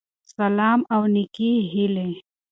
[0.35, 2.09] سلام او نيکي هیلی